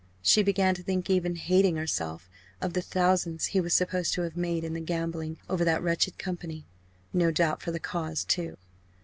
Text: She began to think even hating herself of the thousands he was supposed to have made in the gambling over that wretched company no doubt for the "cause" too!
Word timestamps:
She 0.23 0.41
began 0.41 0.73
to 0.73 0.81
think 0.81 1.11
even 1.11 1.35
hating 1.35 1.75
herself 1.75 2.27
of 2.59 2.73
the 2.73 2.81
thousands 2.81 3.45
he 3.53 3.61
was 3.61 3.75
supposed 3.75 4.15
to 4.15 4.23
have 4.23 4.35
made 4.35 4.63
in 4.63 4.73
the 4.73 4.79
gambling 4.79 5.37
over 5.47 5.63
that 5.63 5.83
wretched 5.83 6.17
company 6.17 6.65
no 7.13 7.29
doubt 7.29 7.61
for 7.61 7.69
the 7.69 7.79
"cause" 7.79 8.23
too! 8.25 8.57